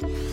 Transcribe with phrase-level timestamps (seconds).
[0.00, 0.27] Yeah.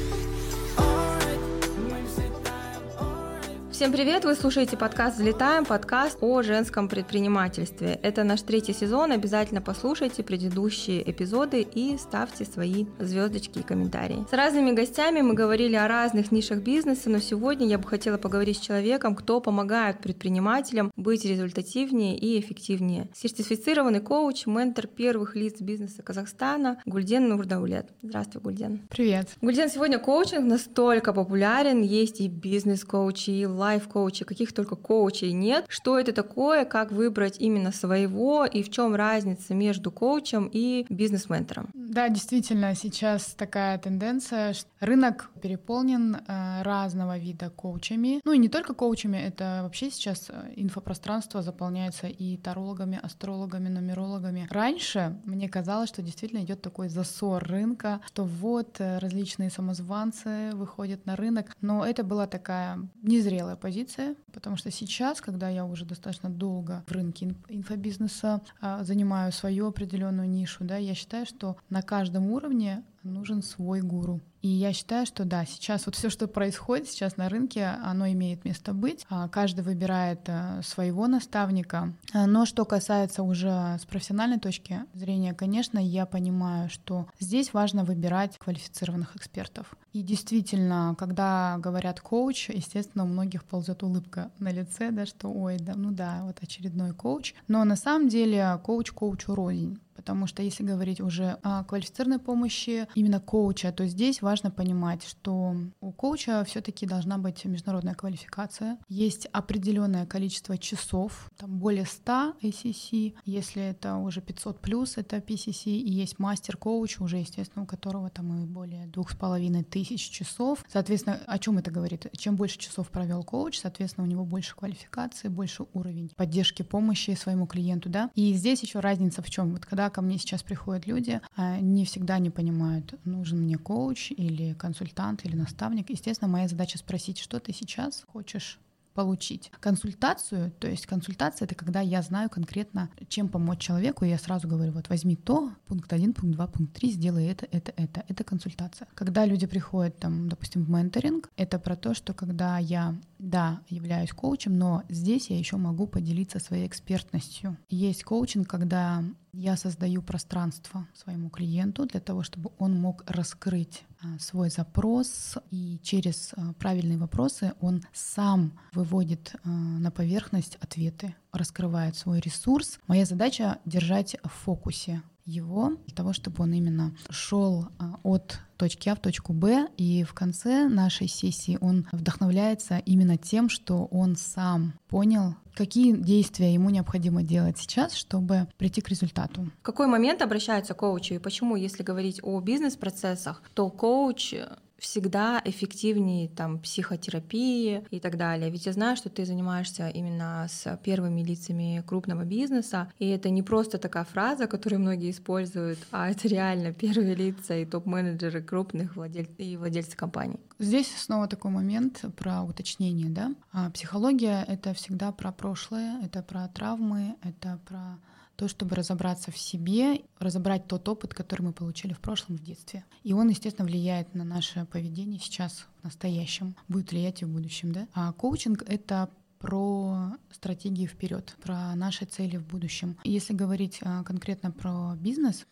[3.75, 4.23] Всем привет!
[4.23, 7.99] Вы слушаете подкаст «Взлетаем», подкаст о женском предпринимательстве.
[8.01, 9.11] Это наш третий сезон.
[9.11, 14.25] Обязательно послушайте предыдущие эпизоды и ставьте свои звездочки и комментарии.
[14.29, 18.59] С разными гостями мы говорили о разных нишах бизнеса, но сегодня я бы хотела поговорить
[18.59, 23.09] с человеком, кто помогает предпринимателям быть результативнее и эффективнее.
[23.13, 27.89] Сертифицированный коуч, ментор первых лиц бизнеса Казахстана Гульден Нурдаулет.
[28.01, 28.87] Здравствуй, Гульден.
[28.89, 29.31] Привет.
[29.41, 35.65] Гульден, сегодня коучинг настолько популярен, есть и бизнес-коучи, и лайф-коучей, каких только коучей нет.
[35.67, 41.69] Что это такое, как выбрать именно своего и в чем разница между коучем и бизнес-ментором?
[41.73, 48.21] Да, действительно, сейчас такая тенденция, что рынок переполнен э, разного вида коучами.
[48.23, 54.47] Ну и не только коучами, это вообще сейчас э, инфопространство заполняется и тарологами, астрологами, нумерологами.
[54.51, 61.05] Раньше мне казалось, что действительно идет такой засор рынка, что вот э, различные самозванцы выходят
[61.05, 65.85] на рынок, но это была такая незрелая смелая позиция, потому что сейчас, когда я уже
[65.85, 71.81] достаточно долго в рынке инфобизнеса а, занимаю свою определенную нишу, да, я считаю, что на
[71.81, 74.21] каждом уровне нужен свой гуру.
[74.45, 78.45] И я считаю, что да, сейчас вот все, что происходит сейчас на рынке, оно имеет
[78.45, 79.03] место быть.
[79.09, 81.91] А, каждый выбирает э, своего наставника.
[82.13, 87.83] А, но что касается уже с профессиональной точки зрения, конечно, я понимаю, что здесь важно
[87.85, 89.73] выбирать квалифицированных экспертов.
[89.93, 95.57] И действительно, когда говорят коуч, естественно, у многих ползет улыбка на лице, да, что ой,
[95.57, 97.33] да, ну да, вот очередной коуч.
[97.47, 99.79] Но на самом деле коуч коучу рознь.
[99.95, 105.55] Потому что если говорить уже о квалифицированной помощи именно коуча, то здесь важно понимать, что
[105.81, 108.77] у коуча все-таки должна быть международная квалификация.
[108.89, 115.71] Есть определенное количество часов, там более 100 ACC, если это уже 500 плюс, это PCC,
[115.71, 120.63] и есть мастер-коуч, уже, естественно, у которого там и более двух с половиной тысяч часов.
[120.67, 122.07] Соответственно, о чем это говорит?
[122.17, 127.47] Чем больше часов провел коуч, соответственно, у него больше квалификации, больше уровень поддержки, помощи своему
[127.47, 128.09] клиенту, да.
[128.15, 129.51] И здесь еще разница в чем?
[129.53, 133.57] Вот когда когда ко мне сейчас приходят люди, а, не всегда не понимают, нужен мне
[133.57, 135.89] коуч или консультант или наставник.
[135.91, 138.59] Естественно, моя задача спросить, что ты сейчас хочешь
[138.95, 140.51] получить консультацию.
[140.59, 144.71] То есть консультация— это когда я знаю конкретно, чем помочь человеку, и я сразу говорю,
[144.71, 148.03] вот возьми то, пункт 1, пункт 2, пункт 3, сделай это, это, это.
[148.07, 148.87] Это консультация.
[148.95, 152.95] Когда люди приходят, там, допустим, в менторинг, это про то, что когда я,
[153.25, 157.57] да, являюсь коучем, но здесь я еще могу поделиться своей экспертностью.
[157.69, 159.03] Есть коучинг, когда
[159.33, 165.79] я создаю пространство своему клиенту для того, чтобы он мог раскрыть а, свой запрос, и
[165.81, 172.79] через а, правильные вопросы он сам выводит а, на поверхность ответы, раскрывает свой ресурс.
[172.85, 177.67] Моя задача держать в фокусе его для того, чтобы он именно шел
[178.03, 183.49] от точки А в точку Б, и в конце нашей сессии он вдохновляется именно тем,
[183.49, 189.51] что он сам понял, какие действия ему необходимо делать сейчас, чтобы прийти к результату.
[189.59, 194.35] В какой момент обращаются к коучу и почему, если говорить о бизнес-процессах, то коуч
[194.85, 198.51] всегда эффективнее там психотерапии и так далее.
[198.51, 203.41] Ведь я знаю, что ты занимаешься именно с первыми лицами крупного бизнеса, и это не
[203.41, 209.29] просто такая фраза, которую многие используют, а это реально первые лица и топ-менеджеры крупных владель...
[209.39, 210.39] и владельцы компаний.
[210.59, 213.33] Здесь снова такой момент про уточнение, да.
[213.51, 217.97] А психология— это всегда про прошлое, это про травмы, это про
[218.35, 222.83] то, чтобы разобраться в себе, разобрать тот опыт, который мы получили в прошлом, в детстве.
[223.03, 227.71] И он, естественно, влияет на наше поведение сейчас, в настоящем, будет влиять и в будущем.
[227.71, 227.87] Да?
[227.93, 229.09] А коучинг— это
[229.39, 232.97] про стратегии вперед, про наши цели в будущем.
[233.03, 235.45] Если говорить а, конкретно про бизнес,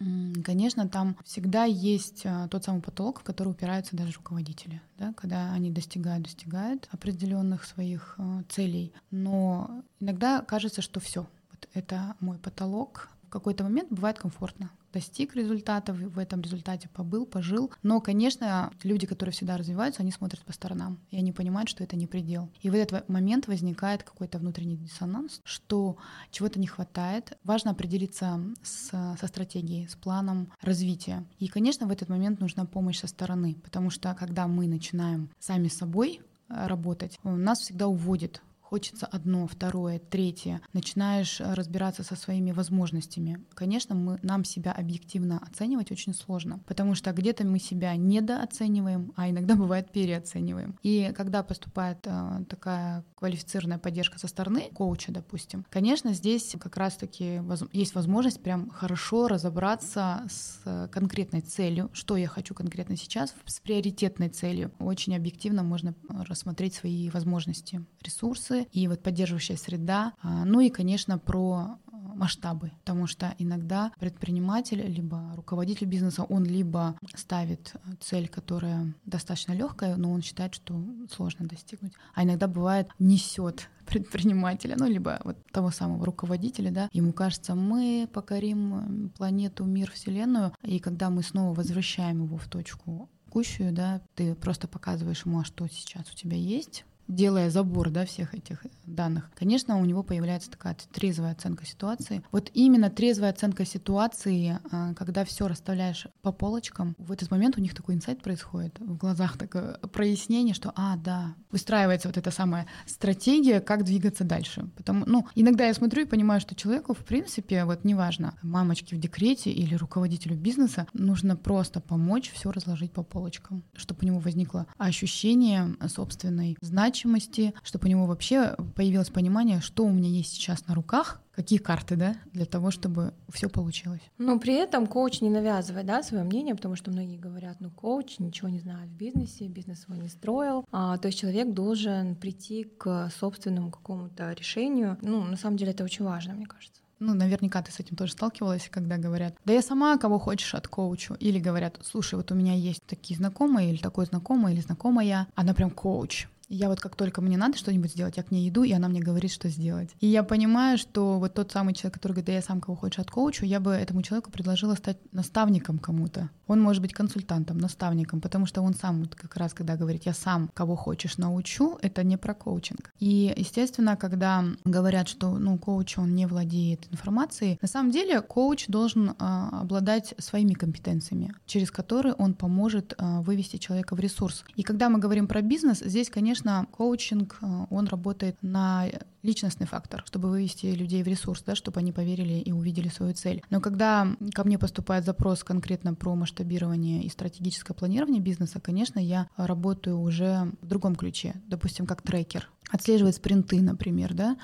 [0.44, 5.54] конечно, там всегда есть а, тот самый потолок, в который упираются даже руководители, да, когда
[5.54, 11.28] они достигают, достигают определенных своих а, целей, но иногда кажется, что все,
[11.74, 13.09] это мой потолок.
[13.24, 14.69] В какой-то момент бывает комфортно.
[14.94, 17.72] Достиг результата, в этом результате побыл, пожил.
[17.81, 21.95] Но, конечно, люди, которые всегда развиваются, они смотрят по сторонам, и они понимают, что это
[21.95, 22.51] не предел.
[22.62, 25.98] И в этот момент возникает какой-то внутренний диссонанс, что
[26.30, 27.36] чего-то не хватает.
[27.44, 28.89] Важно определиться с,
[29.19, 31.25] со стратегией, с планом развития.
[31.39, 35.69] И, конечно, в этот момент нужна помощь со стороны, потому что когда мы начинаем сами
[35.69, 38.44] с собой работать, нас всегда уводит
[38.74, 43.46] хочется одно, второе, третье, начинаешь разбираться со своими возможностями.
[43.54, 49.30] Конечно, мы, нам себя объективно оценивать очень сложно, потому что где-то мы себя недооцениваем, а
[49.30, 50.75] иногда бывает переоцениваем.
[50.81, 57.42] И когда поступает э, такая квалифицированная поддержка со стороны коуча, допустим, конечно, здесь как раз-таки
[57.42, 63.60] воз, есть возможность прям хорошо разобраться с конкретной целью, что я хочу конкретно сейчас, с
[63.60, 64.72] приоритетной целью.
[64.80, 70.13] Очень объективно можно рассмотреть свои возможности, ресурсы и вот поддерживающая среда.
[70.21, 71.77] А, ну и, конечно, про
[72.15, 79.95] масштабы, потому что иногда предприниматель, либо руководитель бизнеса, он либо ставит цель, которая достаточно легкая,
[79.95, 80.80] но он считает, что
[81.12, 87.13] сложно достигнуть, а иногда бывает несет предпринимателя, ну, либо вот того самого руководителя, да, ему
[87.13, 93.74] кажется, мы покорим планету, мир, Вселенную, и когда мы снова возвращаем его в точку текущую,
[93.74, 98.34] да, ты просто показываешь ему, а что сейчас у тебя есть, делая забор да, всех
[98.34, 102.24] этих данных, конечно, у него появляется такая трезвая оценка ситуации.
[102.32, 107.62] Вот именно трезвая оценка ситуации, а, когда все расставляешь по полочкам, в этот момент у
[107.62, 112.68] них такой инсайт происходит, в глазах такое прояснение, что, а, да, выстраивается вот эта самая
[112.86, 114.70] стратегия, как двигаться дальше.
[114.76, 119.00] Потому, ну, иногда я смотрю и понимаю, что человеку, в принципе, вот неважно, мамочке в
[119.00, 124.68] декрете или руководителю бизнеса, нужно просто помочь все разложить по полочкам, чтобы у него возникло
[124.78, 130.68] ощущение собственной значимости, значимости, чтобы у него вообще появилось понимание, что у меня есть сейчас
[130.68, 134.01] на руках, какие карты, да, для того, чтобы все получилось.
[134.19, 138.19] Но при этом коуч не навязывает, да, свое мнение, потому что многие говорят, ну, коуч
[138.19, 140.66] ничего не знает в бизнесе, бизнес его не строил.
[140.72, 144.98] А, то есть человек должен прийти к собственному какому-то решению.
[145.01, 146.84] Ну, на самом деле это очень важно, мне кажется.
[147.00, 150.68] Ну, наверняка ты с этим тоже сталкивалась, когда говорят, да я сама кого хочешь от
[150.68, 151.16] коучу.
[151.19, 155.54] Или говорят, слушай, вот у меня есть такие знакомые, или такой знакомый, или знакомая, она
[155.54, 156.28] прям коуч.
[156.50, 159.01] Я вот как только мне надо что-нибудь сделать, я к ней иду, и она мне
[159.01, 159.90] говорит, что сделать.
[160.00, 163.00] И я понимаю, что вот тот самый человек, который говорит, да я сам кого хочешь
[163.00, 166.30] от коучу, я бы этому человеку предложила стать наставником кому-то.
[166.48, 170.13] Он может быть консультантом, наставником, потому что он сам вот как раз, когда говорит, я
[170.13, 172.92] сам кого хочешь научу, это не про коучинг.
[173.00, 178.68] И, естественно, когда говорят, что ну, коуч, он не владеет информацией, на самом деле коуч
[178.68, 184.44] должен а, обладать своими компетенциями, через которые он поможет а, вывести человека в ресурс.
[184.56, 188.88] И когда мы говорим про бизнес, здесь, конечно, конечно, коучинг, э, он работает на
[189.21, 193.44] личностный фактор, чтобы вывести людей в ресурс, да, чтобы они поверили и увидели свою цель.
[193.51, 199.27] Но когда ко мне поступает запрос конкретно про масштабирование и стратегическое планирование бизнеса, конечно, я
[199.38, 204.35] работаю уже в другом ключе, допустим, как трекер отслеживать спринты, например, да,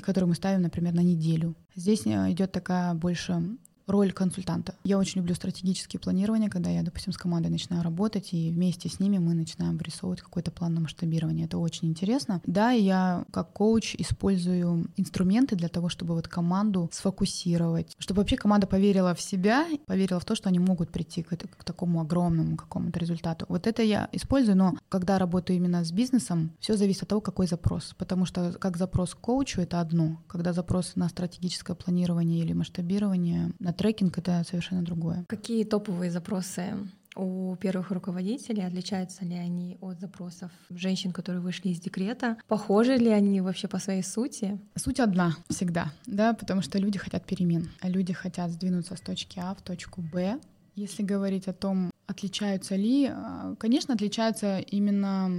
[0.00, 1.54] которые мы ставим, например, на неделю.
[1.76, 4.74] Здесь э, идет такая больше роль консультанта.
[4.84, 9.00] Я очень люблю стратегические планирования, когда я, допустим, с командой начинаю работать, и вместе с
[9.00, 11.46] ними мы начинаем вырисовывать какой-то план на масштабирование.
[11.46, 12.40] Это очень интересно.
[12.46, 18.66] Да, я как коуч использую инструменты для того, чтобы вот команду сфокусировать, чтобы вообще команда
[18.66, 22.98] поверила в себя, поверила в то, что они могут прийти к, к такому огромному какому-то
[22.98, 23.46] результату.
[23.48, 27.46] Вот это я использую, но когда работаю именно с бизнесом, все зависит от того, какой
[27.46, 27.94] запрос.
[27.98, 30.22] Потому что как запрос к коучу— это одно.
[30.26, 35.24] Когда запрос на стратегическое планирование или масштабирование, на трекинг— это совершенно другое.
[35.28, 36.74] Какие топовые запросы
[37.16, 42.36] у первых руководителей, отличаются ли они от запросов женщин, которые вышли из декрета?
[42.48, 44.58] Похожи ли они вообще по своей сути?
[44.74, 47.70] Суть одна всегда, да, потому что люди хотят перемен.
[47.82, 50.40] Люди хотят сдвинуться с точки А в точку Б.
[50.74, 55.30] Если говорить о том, отличаются ли, а, конечно, отличаются именно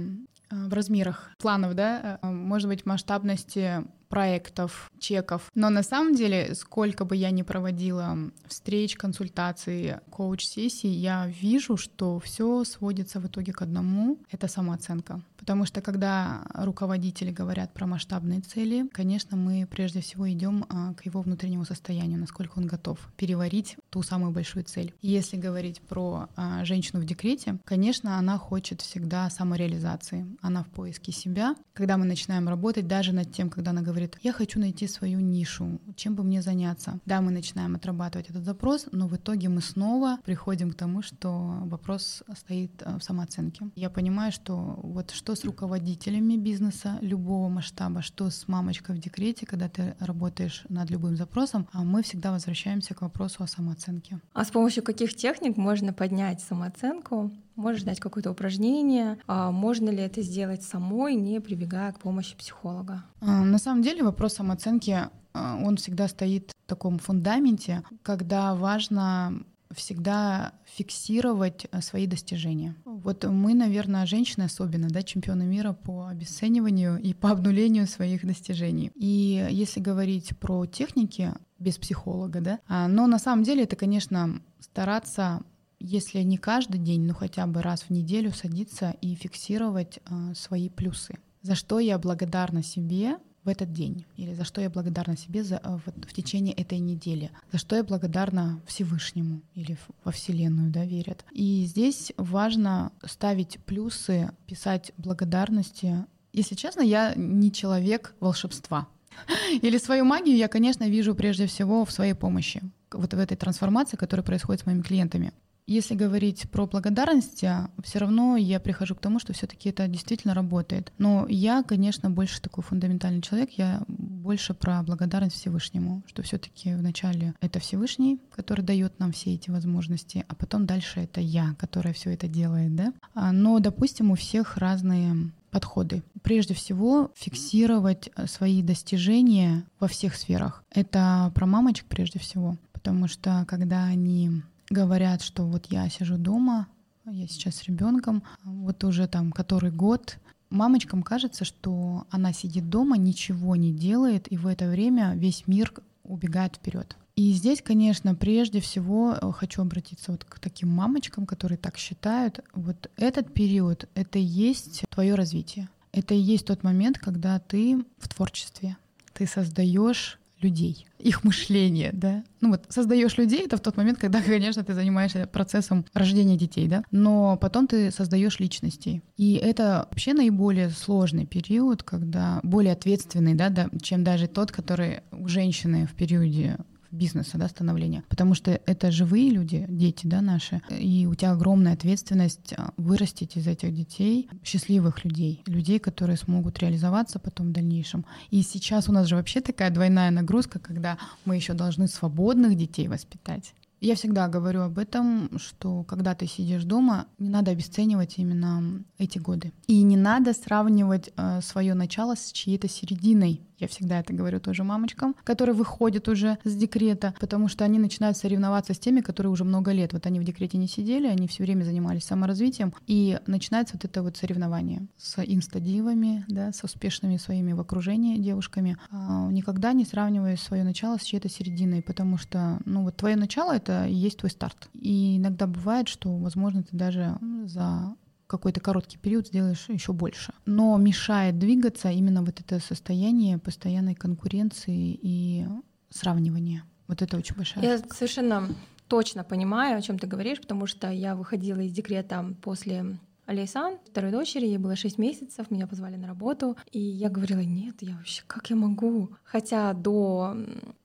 [0.48, 5.50] а, в размерах планов, да, а, может быть, масштабности проектов, чеков.
[5.54, 8.16] Но на самом деле, сколько бы я ни проводила
[8.46, 15.22] встреч, консультаций, коуч-сессий, я вижу, что все сводится в итоге к одному— это самооценка.
[15.36, 21.06] Потому что когда руководители говорят про масштабные цели, конечно, мы прежде всего идем а, к
[21.06, 24.92] его внутреннему состоянию, насколько он готов переварить ту самую большую цель.
[25.02, 30.26] Если говорить про а, женщину в декрете, конечно, она хочет всегда самореализации.
[30.40, 31.54] Она в поиске себя.
[31.74, 35.80] Когда мы начинаем работать даже над тем, когда она говорит, я хочу найти свою нишу,
[35.96, 36.98] чем бы мне заняться.
[37.06, 41.30] Да, мы начинаем отрабатывать этот запрос, но в итоге мы снова приходим к тому, что
[41.64, 43.70] вопрос стоит а, в самооценке.
[43.74, 49.46] Я понимаю, что вот что с руководителями бизнеса любого масштаба, что с мамочкой в декрете,
[49.46, 54.20] когда ты работаешь над любым запросом, а мы всегда возвращаемся к вопросу о самооценке.
[54.32, 57.32] А с помощью каких техник можно поднять самооценку?
[57.56, 59.18] Можешь дать какое-то упражнение?
[59.26, 63.04] А можно ли это сделать самой, не прибегая к помощи психолога?
[63.20, 69.42] А, на самом деле вопрос самооценки, а, он всегда стоит в таком фундаменте, когда важно
[69.74, 72.76] всегда фиксировать э, свои достижения.
[72.84, 78.90] Вот мы, наверное, женщины особенно, да, чемпионы мира по обесцениванию и по обнулению своих достижений.
[78.94, 84.40] И если говорить про техники без психолога, да, а, но на самом деле это, конечно,
[84.60, 85.42] стараться
[85.78, 90.68] если не каждый день, но хотя бы раз в неделю садиться и фиксировать э, свои
[90.68, 91.18] плюсы.
[91.42, 95.60] За что я благодарна себе в этот день, или за что я благодарна себе за,
[95.62, 100.84] э, в, в течение этой недели, за что я благодарна Всевышнему или во Вселенную, да,
[100.84, 101.24] верят.
[101.30, 106.04] И здесь важно ставить плюсы, писать благодарности.
[106.32, 108.88] Если честно, я не человек волшебства.
[109.62, 112.60] Или свою магию я, конечно, вижу прежде всего в своей помощи,
[112.92, 115.32] вот в этой трансформации, которая происходит с моими клиентами.
[115.66, 117.44] Если говорить про благодарность,
[117.82, 120.92] все равно я прихожу к тому, что все-таки это действительно работает.
[120.98, 123.50] Но я, конечно, больше такой фундаментальный человек.
[123.56, 129.50] Я больше про благодарность Всевышнему, что все-таки вначале это Всевышний, который дает нам все эти
[129.50, 132.92] возможности, а потом дальше это я, которая все это делает, да.
[133.14, 136.02] А, но, допустим, у всех разные подходы.
[136.22, 140.62] Прежде всего, фиксировать свои достижения во всех сферах.
[140.70, 146.68] Это про мамочек прежде всего, потому что когда они говорят, что вот я сижу дома,
[147.04, 150.18] я сейчас с ребенком, вот уже там который год,
[150.50, 155.72] мамочкам кажется, что она сидит дома, ничего не делает, и в это время весь мир
[156.02, 156.96] убегает вперед.
[157.16, 162.40] И здесь, конечно, прежде всего э, хочу обратиться вот к таким мамочкам, которые так считают.
[162.52, 165.70] Вот этот период— это и есть твое развитие.
[165.92, 168.76] Это и есть тот момент, когда ты в творчестве.
[169.14, 172.24] Ты создаешь людей, их мышление, да.
[172.40, 176.68] Ну вот создаешь людей, это в тот момент, когда, конечно, ты занимаешься процессом рождения детей,
[176.68, 179.02] да, но потом ты создаешь личностей.
[179.16, 185.00] И это вообще наиболее сложный период, когда более ответственный, да, да чем даже тот, который
[185.12, 186.58] у женщины в периоде
[186.96, 188.02] бизнеса, да, становления.
[188.08, 190.62] Потому что это живые люди, дети, да, наши.
[190.70, 196.58] И у тебя огромная ответственность а, вырастить из этих детей счастливых людей, людей, которые смогут
[196.58, 198.04] реализоваться потом в дальнейшем.
[198.30, 202.88] И сейчас у нас же вообще такая двойная нагрузка, когда мы еще должны свободных детей
[202.88, 203.54] воспитать.
[203.80, 209.18] Я всегда говорю об этом, что когда ты сидишь дома, не надо обесценивать именно эти
[209.18, 209.52] годы.
[209.66, 213.42] И не надо сравнивать э, свое начало с чьей-то серединой.
[213.58, 218.16] Я всегда это говорю тоже мамочкам, которые выходят уже с декрета, потому что они начинают
[218.16, 219.92] соревноваться с теми, которые уже много лет.
[219.92, 224.02] Вот они в декрете не сидели, они все время занимались саморазвитием, и начинается вот это
[224.02, 228.76] вот соревнование с инстадивами, да, с успешными своими в окружении девушками.
[228.90, 233.52] А, никогда не сравнивая свое начало с чьей-то серединой, потому что, ну вот твое начало—
[233.56, 234.68] это и есть твой старт.
[234.74, 237.94] И иногда бывает, что, возможно, ты даже за
[238.26, 240.32] какой-то короткий период сделаешь еще больше.
[240.46, 245.46] Но мешает двигаться именно вот это состояние постоянной конкуренции и
[245.90, 246.64] сравнивания.
[246.88, 247.94] Вот это очень большая Я штука.
[247.94, 248.48] совершенно
[248.88, 254.12] точно понимаю, о чем ты говоришь, потому что я выходила из декрета после Алейсан, второй
[254.12, 258.22] дочери, ей было 6 месяцев, меня позвали на работу, и я говорила, нет, я вообще,
[258.24, 259.10] как я могу?
[259.24, 260.36] Хотя до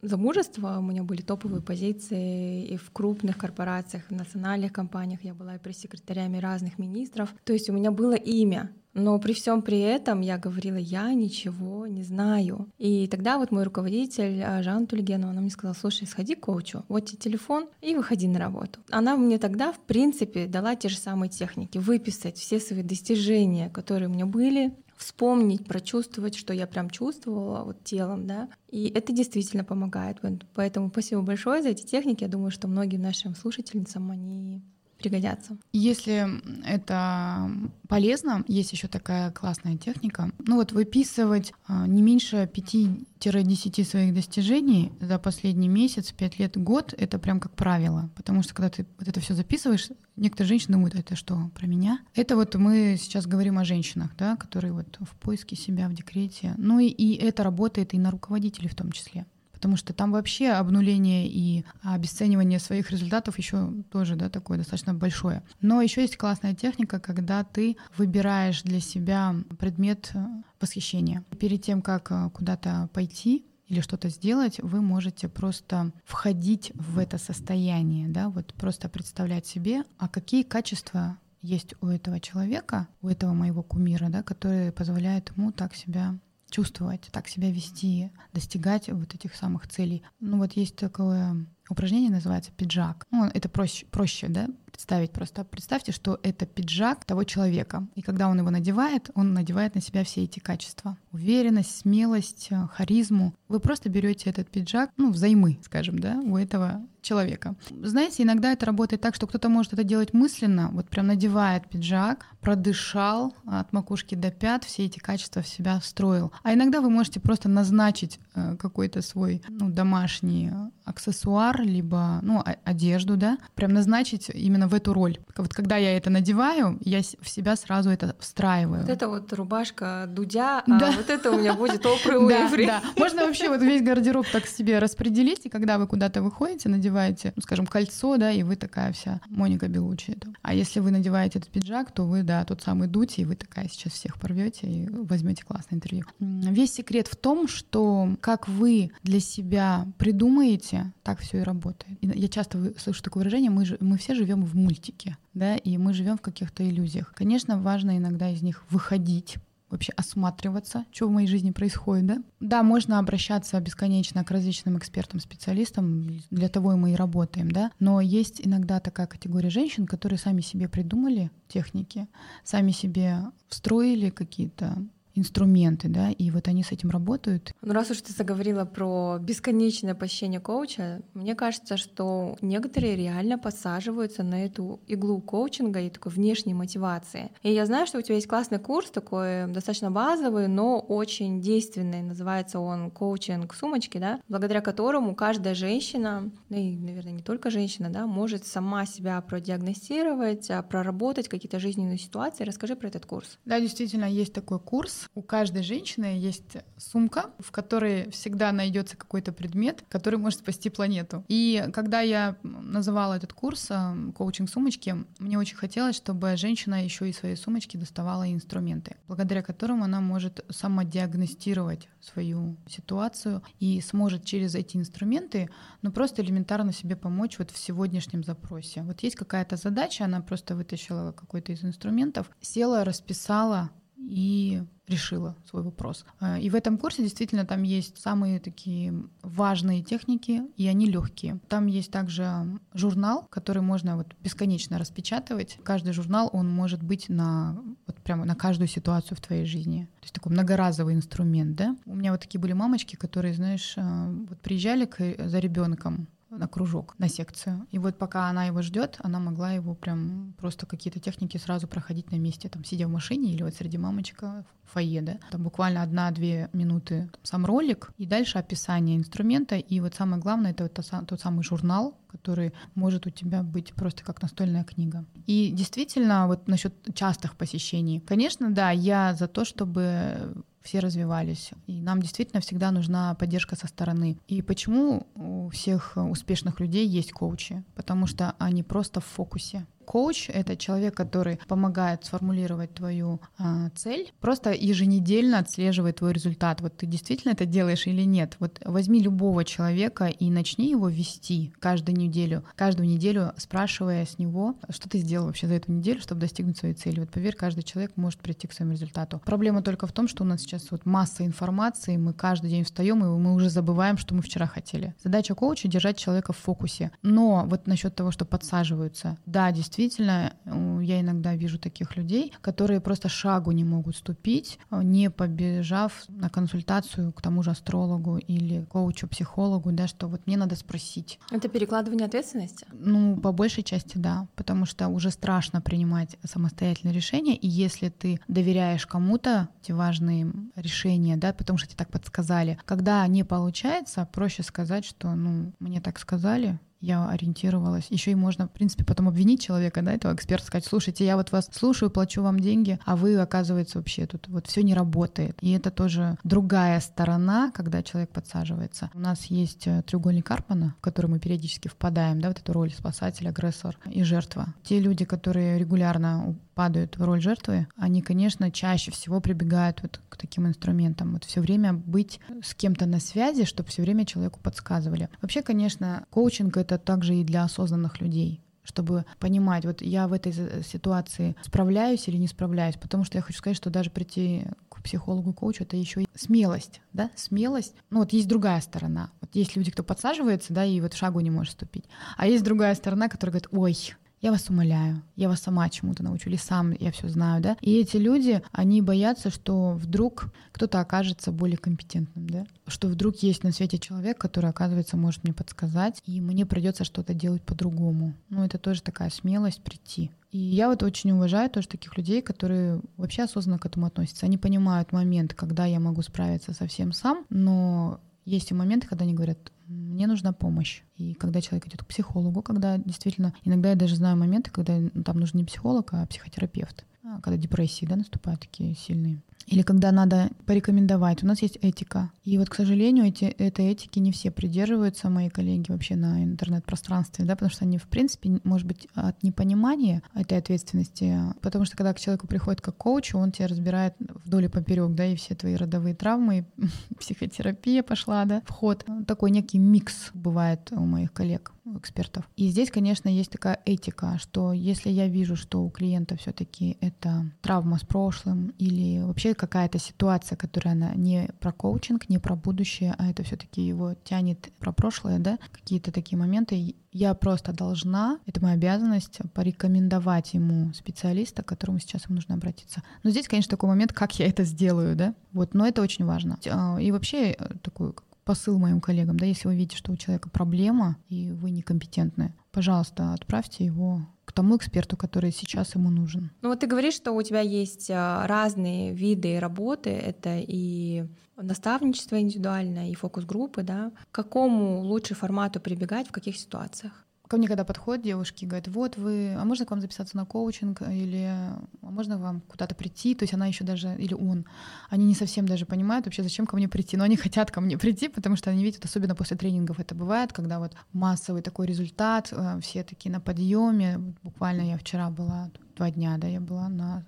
[0.01, 5.55] замужества у меня были топовые позиции и в крупных корпорациях, в национальных компаниях, я была
[5.55, 10.21] и пресс-секретарями разных министров, то есть у меня было имя, но при всем при этом
[10.21, 12.69] я говорила, я ничего не знаю.
[12.77, 16.83] И тогда вот мой руководитель а, Жанна Тульгенова, она мне сказала, слушай, сходи к коучу,
[16.87, 18.79] вот тебе телефон и выходи на работу.
[18.89, 24.09] Она мне тогда, в принципе, дала те же самые техники, выписать все свои достижения, которые
[24.09, 29.63] у меня были, вспомнить, прочувствовать, что я прям чувствовала вот телом, да, и это действительно
[29.63, 30.17] помогает.
[30.53, 32.23] Поэтому спасибо большое за эти техники.
[32.23, 34.61] Я думаю, что многим нашим слушательницам они
[35.01, 35.57] пригодятся.
[35.73, 36.27] Если
[36.65, 37.51] это
[37.87, 40.31] полезно, есть еще такая классная техника.
[40.39, 46.93] Ну вот выписывать а, не меньше 5-10 своих достижений за последний месяц, 5 лет, год,
[46.97, 48.09] это прям как правило.
[48.15, 51.99] Потому что когда ты вот это все записываешь, некоторые женщины думают, это что, про меня?
[52.15, 56.53] Это вот мы сейчас говорим о женщинах, да, которые вот в поиске себя, в декрете.
[56.57, 59.25] Ну и, и это работает и на руководителей в том числе
[59.61, 65.43] потому что там вообще обнуление и обесценивание своих результатов еще тоже да, такое достаточно большое.
[65.61, 70.25] Но еще есть классная техника, когда ты выбираешь для себя предмет э,
[70.59, 71.23] восхищения.
[71.39, 77.19] Перед тем, как э, куда-то пойти, или что-то сделать, вы можете просто входить в это
[77.19, 83.33] состояние, да, вот просто представлять себе, а какие качества есть у этого человека, у этого
[83.33, 86.17] моего кумира, да, которые позволяют ему так себя
[86.51, 90.03] чувствовать, так себя вести, достигать вот этих самых целей.
[90.19, 93.07] Ну вот есть такое упражнение, называется пиджак.
[93.11, 95.45] Ну, это проще, проще, да, представить просто.
[95.45, 97.87] Представьте, что это пиджак того человека.
[97.95, 100.97] И когда он его надевает, он надевает на себя все эти качества.
[101.11, 103.33] Уверенность, смелость, э, харизму.
[103.47, 107.55] Вы просто берете этот пиджак, ну, взаймы, скажем, да, у этого человека.
[107.69, 112.25] Знаете, иногда это работает так, что кто-то может это делать мысленно, вот прям надевает пиджак,
[112.39, 116.31] продышал от макушки до пят, все эти качества в себя встроил.
[116.43, 120.51] А иногда вы можете просто назначить э, какой-то свой ну, домашний
[120.85, 125.19] аксессуар, либо ну, одежду, да, прям назначить именно в эту роль.
[125.37, 128.81] Вот когда я это надеваю, я в себя сразу это встраиваю.
[128.81, 130.91] Вот это вот рубашка Дудя, а да.
[130.91, 132.65] вот это у меня будет Опры Уэйфри.
[132.67, 133.01] Да, да.
[133.01, 136.90] Можно вообще вот весь гардероб так себе распределить, и когда вы куда-то выходите, надеваете,
[137.35, 140.17] ну, скажем, кольцо, да, и вы такая вся Моника Белучи.
[140.41, 143.67] А если вы надеваете этот пиджак, то вы, да, тот самый Дути, и вы такая
[143.69, 146.05] сейчас всех порвете и возьмете классное интервью.
[146.19, 151.97] Весь секрет в том, что как вы для себя придумаете, так все и работает.
[152.01, 155.93] Я часто слышу такое выражение, мы, же, мы все живем в мультике, да, и мы
[155.93, 157.13] живем в каких-то иллюзиях.
[157.15, 159.37] Конечно, важно иногда из них выходить,
[159.71, 162.23] вообще осматриваться, что в моей жизни происходит, да?
[162.39, 167.71] Да, можно обращаться бесконечно к различным экспертам, специалистам, для того и мы и работаем, да,
[167.79, 172.07] но есть иногда такая категория женщин, которые сами себе придумали техники,
[172.43, 174.77] сами себе встроили какие-то
[175.15, 177.53] инструменты, да, и вот они с этим работают.
[177.61, 184.23] Ну, раз уж ты заговорила про бесконечное посещение коуча, мне кажется, что некоторые реально подсаживаются
[184.23, 187.31] на эту иглу коучинга и такой внешней мотивации.
[187.43, 192.01] И я знаю, что у тебя есть классный курс, такой достаточно базовый, но очень действенный.
[192.01, 197.89] Называется он коучинг сумочки, да, благодаря которому каждая женщина, ну и, наверное, не только женщина,
[197.89, 202.43] да, может сама себя продиагностировать, а, проработать какие-то жизненные ситуации.
[202.43, 203.37] Расскажи про этот курс.
[203.45, 209.31] Да, действительно, есть такой курс у каждой женщины есть сумка, в которой всегда найдется какой-то
[209.31, 211.23] предмет, который может спасти планету.
[211.27, 217.09] И когда я называла этот курс э, коучинг сумочки, мне очень хотелось, чтобы женщина еще
[217.09, 224.55] из своей сумочки доставала инструменты, благодаря которым она может самодиагностировать свою ситуацию и сможет через
[224.55, 225.49] эти инструменты,
[225.81, 228.81] ну просто элементарно себе помочь вот в сегодняшнем запросе.
[228.83, 235.63] Вот есть какая-то задача, она просто вытащила какой-то из инструментов, села, расписала и решила свой
[235.63, 236.05] вопрос.
[236.19, 241.39] А, и в этом курсе действительно там есть самые такие важные техники, и они легкие.
[241.47, 245.57] Там есть также журнал, который можно вот бесконечно распечатывать.
[245.63, 249.87] Каждый журнал, он может быть на вот прямо на каждую ситуацию в твоей жизни.
[250.01, 251.77] То есть такой многоразовый инструмент, да?
[251.85, 256.47] У меня вот такие были мамочки, которые, знаешь, а, вот приезжали к, за ребенком, на
[256.47, 257.67] кружок, на секцию.
[257.71, 262.11] И вот пока она его ждет, она могла его прям просто какие-то техники сразу проходить
[262.11, 265.19] на месте, там, сидя в машине или вот среди мамочек в фойе, да.
[265.31, 269.57] Там буквально одна-две минуты там, сам ролик, и дальше описание инструмента.
[269.57, 274.03] И вот самое главное— это вот тот самый журнал, который может у тебя быть просто
[274.03, 275.05] как настольная книга.
[275.27, 277.99] И действительно, вот насчет частых посещений.
[277.99, 281.51] Конечно, да, я за то, чтобы все развивались.
[281.67, 284.17] И нам действительно всегда нужна поддержка со стороны.
[284.27, 287.63] И почему у всех успешных людей есть коучи?
[287.75, 289.65] Потому что они просто в фокусе.
[289.91, 296.61] Коуч— это человек, который помогает сформулировать твою э, цель, просто еженедельно отслеживает твой результат.
[296.61, 298.37] Вот ты действительно это делаешь или нет.
[298.39, 304.55] Вот возьми любого человека и начни его вести каждую неделю, каждую неделю спрашивая с него,
[304.69, 307.01] что ты сделал вообще за эту неделю, чтобы достигнуть своей цели.
[307.01, 309.21] Вот поверь, каждый человек может прийти к своему результату.
[309.25, 313.03] Проблема только в том, что у нас сейчас вот масса информации, мы каждый день встаем,
[313.03, 314.95] и мы уже забываем, что мы вчера хотели.
[315.03, 316.91] Задача коуча— держать человека в фокусе.
[317.01, 320.33] Но вот насчет того, что подсаживаются, да, действительно, действительно,
[320.81, 327.11] я иногда вижу таких людей, которые просто шагу не могут ступить, не побежав на консультацию
[327.11, 331.19] к тому же астрологу или коучу, психологу, да, что вот мне надо спросить.
[331.31, 332.65] Это перекладывание ответственности?
[332.71, 338.19] Ну, по большей части, да, потому что уже страшно принимать самостоятельные решения, и если ты
[338.27, 344.43] доверяешь кому-то эти важные решения, да, потому что тебе так подсказали, когда не получается, проще
[344.43, 347.85] сказать, что, ну, мне так сказали, я ориентировалась.
[347.89, 351.31] Еще и можно, в принципе, потом обвинить человека, да, этого эксперта, сказать, слушайте, я вот
[351.31, 355.37] вас слушаю, плачу вам деньги, а вы, оказывается, вообще тут вот все не работает.
[355.41, 358.89] И это тоже другая сторона, когда человек подсаживается.
[358.93, 362.71] У нас есть э, треугольник Карпмана, в который мы периодически впадаем, да, вот эту роль
[362.71, 364.53] спасатель, агрессор и жертва.
[364.63, 370.17] Те люди, которые регулярно падают в роль жертвы, они, конечно, чаще всего прибегают вот к
[370.17, 371.13] таким инструментам.
[371.13, 375.09] Вот все время быть с кем-то на связи, чтобы все время человеку подсказывали.
[375.21, 380.33] Вообще, конечно, коучинг это также и для осознанных людей чтобы понимать, вот я в этой
[380.63, 385.33] ситуации справляюсь или не справляюсь, потому что я хочу сказать, что даже прийти к психологу,
[385.33, 387.75] коучу, это еще и смелость, да, смелость.
[387.89, 389.11] Ну вот есть другая сторона.
[389.21, 391.85] Вот есть люди, кто подсаживается, да, и вот шагу не может ступить,
[392.17, 396.29] а есть другая сторона, которая говорит, ой, я вас умоляю, я вас сама чему-то научу,
[396.29, 397.57] или сам я все знаю, да.
[397.61, 403.43] И эти люди, они боятся, что вдруг кто-то окажется более компетентным, да, что вдруг есть
[403.43, 408.13] на свете человек, который, оказывается, может мне подсказать, и мне придется что-то делать по-другому.
[408.29, 410.11] Ну, это тоже такая смелость прийти.
[410.31, 414.25] И я вот очень уважаю тоже таких людей, которые вообще осознанно к этому относятся.
[414.25, 419.13] Они понимают момент, когда я могу справиться совсем сам, но есть и моменты, когда они
[419.13, 419.51] говорят,
[419.91, 420.81] мне нужна помощь.
[420.95, 425.19] И когда человек идет к психологу, когда действительно, иногда я даже знаю моменты, когда там
[425.19, 429.21] нужен не психолог, а психотерапевт, а, когда депрессии да, наступают такие сильные
[429.51, 431.23] или когда надо порекомендовать.
[431.23, 432.09] У нас есть этика.
[432.23, 437.25] И вот, к сожалению, эти, этой этики не все придерживаются, мои коллеги вообще на интернет-пространстве,
[437.25, 441.93] да, потому что они, в принципе, может быть, от непонимания этой ответственности, потому что когда
[441.93, 445.55] к человеку приходит как коуч, он тебя разбирает вдоль и поперек, да, и все твои
[445.55, 446.45] родовые травмы,
[446.97, 448.85] психотерапия пошла, да, вход.
[449.05, 452.29] Такой некий микс бывает у моих коллег экспертов.
[452.35, 457.31] И здесь, конечно, есть такая этика, что если я вижу, что у клиента все-таки это
[457.41, 462.95] травма с прошлым или вообще какая-то ситуация, которая она не про коучинг, не про будущее,
[462.97, 468.41] а это все-таки его тянет про прошлое, да, какие-то такие моменты, я просто должна, это
[468.41, 472.83] моя обязанность, порекомендовать ему специалиста, к которому сейчас ему нужно обратиться.
[473.03, 476.37] Но здесь, конечно, такой момент, как я это сделаю, да, вот, но это очень важно.
[476.49, 477.93] А, и вообще э, такой
[478.31, 483.11] посыл моим коллегам, да, если вы видите, что у человека проблема и вы некомпетентны, пожалуйста,
[483.11, 486.31] отправьте его к тому эксперту, который сейчас ему нужен.
[486.41, 491.03] Ну вот ты говоришь, что у тебя есть а, разные виды работы, это и
[491.35, 493.91] наставничество индивидуальное, и фокус-группы, да.
[494.11, 497.05] К какому лучше формату прибегать, в каких ситуациях?
[497.31, 500.81] Ко мне когда подходят девушки, говорят, вот вы, а можно к вам записаться на коучинг,
[500.81, 504.45] или а можно вам куда-то прийти, то есть она еще даже, или он,
[504.89, 507.77] они не совсем даже понимают вообще, зачем ко мне прийти, но они хотят ко мне
[507.77, 512.33] прийти, потому что они видят, особенно после тренингов это бывает, когда вот массовый такой результат,
[512.33, 517.05] э, все такие на подъеме, буквально я вчера была, два дня, да, я была на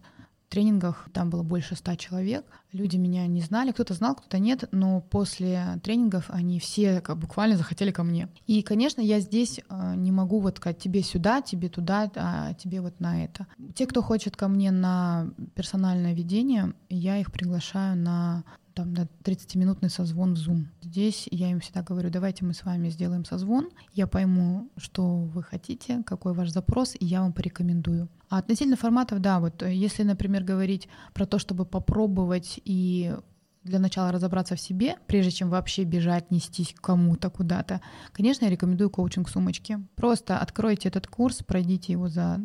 [0.53, 2.45] тренингах, там было больше ста человек.
[2.71, 7.57] Люди меня не знали, кто-то знал, кто-то нет, но после тренингов они все как, буквально
[7.57, 8.29] захотели ко мне.
[8.45, 12.81] И, конечно, я здесь э, не могу вот сказать тебе сюда, тебе туда, а тебе
[12.81, 13.47] вот на это.
[13.73, 19.89] Те, кто хочет ко мне на персональное ведение, я их приглашаю на там, на 30-минутный
[19.89, 20.65] созвон в Zoom.
[20.81, 25.43] Здесь я им всегда говорю, давайте мы с вами сделаем созвон, я пойму, что вы
[25.43, 28.09] хотите, какой ваш запрос, и я вам порекомендую.
[28.29, 33.15] А относительно форматов, да, вот э, если, например, говорить про то, чтобы попробовать и
[33.63, 37.81] для начала разобраться в себе, прежде чем вообще бежать, нестись к кому-то куда-то,
[38.11, 39.79] конечно, я рекомендую коучинг сумочки.
[39.95, 42.39] Просто откройте этот курс, пройдите его за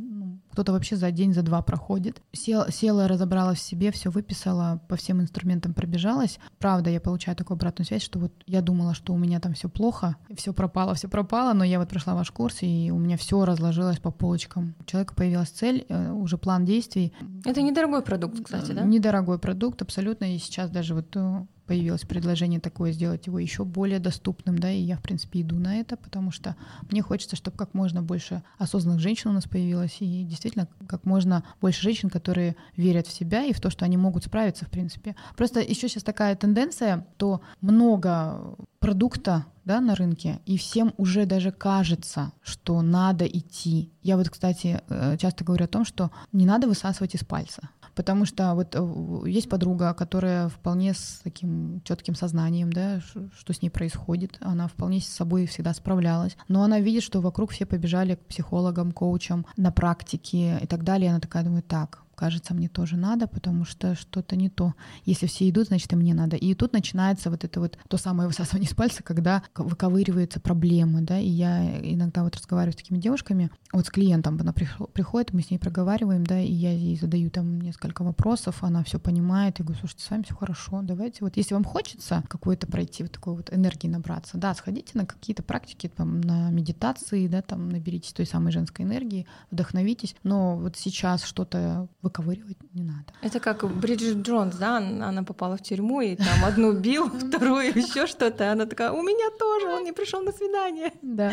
[0.50, 2.22] кто-то вообще за день, за два проходит.
[2.32, 6.38] Сел, села, разобралась в себе, все выписала, по всем инструментам пробежалась.
[6.58, 9.68] Правда, я получаю такую обратную связь, что вот я думала, что у меня там все
[9.68, 13.44] плохо, все пропало, все пропало, но я вот прошла ваш курс, и у меня все
[13.44, 14.74] разложилось по полочкам.
[14.80, 17.12] У человека появилась цель, э, уже план действий.
[17.44, 18.82] Это недорогой продукт, кстати, да?
[18.82, 20.34] Недорогой продукт, абсолютно.
[20.34, 24.80] И сейчас даже вот э, появилось предложение такое сделать его еще более доступным, да, и
[24.80, 26.56] я, в принципе, иду на это, потому что
[26.90, 31.44] мне хочется, чтобы как можно больше осознанных женщин у нас появилось, и действительно как можно
[31.60, 35.14] больше женщин, которые верят в себя и в то, что они могут справиться, в принципе.
[35.36, 41.52] Просто еще сейчас такая тенденция, то много продукта да, на рынке, и всем уже даже
[41.52, 43.92] кажется, что надо идти.
[44.02, 47.68] Я вот, кстати, э, часто говорю о том, что не надо высасывать из пальца.
[47.98, 53.60] Потому что вот э, есть подруга, которая вполне с таким четким сознанием, да, что с
[53.60, 54.38] ней происходит.
[54.40, 56.36] Она вполне с собой всегда справлялась.
[56.46, 61.10] Но она видит, что вокруг все побежали к психологам, коучам на практике и так далее.
[61.10, 64.74] Она такая думает, так, кажется, мне тоже надо, потому что что-то не то.
[65.04, 66.36] Если все идут, значит, и мне надо.
[66.36, 71.18] И тут начинается вот это вот то самое высасывание с пальца, когда выковыриваются проблемы, да,
[71.18, 75.50] и я иногда вот разговариваю с такими девушками, вот с клиентом, она приходит, мы с
[75.50, 79.78] ней проговариваем, да, и я ей задаю там несколько вопросов, она все понимает, и говорю,
[79.78, 83.52] слушайте, с вами все хорошо, давайте вот, если вам хочется какой-то пройти, вот такой вот
[83.52, 88.50] энергии набраться, да, сходите на какие-то практики, там, на медитации, да, там, наберитесь той самой
[88.50, 93.12] женской энергии, вдохновитесь, но вот сейчас что-то выковыривать не надо.
[93.22, 98.06] Это как Бриджит Джонс, да, она попала в тюрьму и там одну бил, вторую еще
[98.06, 100.92] что-то, она такая, у меня тоже, он не пришел на свидание.
[101.02, 101.32] Да,